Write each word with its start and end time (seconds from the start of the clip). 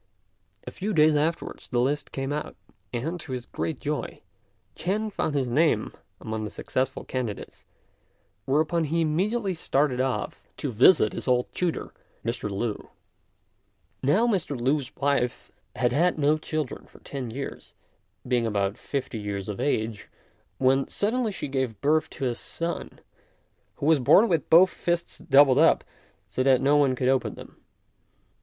A 0.65 0.71
few 0.71 0.93
days 0.95 1.15
afterwards 1.15 1.67
the 1.67 1.79
list 1.79 2.11
came 2.11 2.33
out, 2.33 2.55
and, 2.91 3.19
to 3.19 3.33
his 3.33 3.45
great 3.45 3.79
joy, 3.79 4.23
Ch'ên 4.75 5.11
found 5.13 5.35
his 5.35 5.47
name 5.47 5.93
among 6.19 6.43
the 6.43 6.49
successful 6.49 7.03
candidates; 7.03 7.65
whereupon 8.45 8.85
he 8.85 9.01
immediately 9.01 9.53
started 9.53 10.01
off 10.01 10.47
to 10.57 10.71
visit 10.71 11.13
his 11.13 11.27
old 11.27 11.53
tutor, 11.53 11.93
Mr. 12.25 12.49
Lü. 12.49 12.89
Now 14.01 14.25
Mr. 14.25 14.59
Lü's 14.59 14.91
wife 14.95 15.51
had 15.75 15.91
had 15.91 16.17
no 16.17 16.35
children 16.39 16.87
for 16.87 16.97
ten 17.01 17.29
years, 17.29 17.75
being 18.27 18.47
about 18.47 18.79
fifty 18.79 19.19
years 19.19 19.47
of 19.47 19.59
age, 19.59 20.09
when 20.57 20.87
suddenly 20.87 21.31
she 21.31 21.47
gave 21.47 21.79
birth 21.79 22.09
to 22.15 22.25
a 22.25 22.33
son, 22.33 23.01
who 23.75 23.85
was 23.85 23.99
born 23.99 24.27
with 24.27 24.49
both 24.49 24.71
fists 24.71 25.19
doubled 25.19 25.59
up 25.59 25.83
so 26.27 26.41
that 26.41 26.59
no 26.59 26.75
one 26.75 26.95
could 26.95 27.07
open 27.07 27.35
them. 27.35 27.57